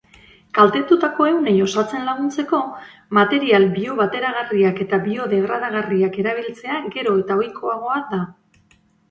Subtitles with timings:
[0.59, 2.61] Kaltetutako ehunei osatzen laguntzeko
[3.17, 8.25] material biobateragarriak eta biodegradagarriak erabiltzea gero eta ohikoagoa da.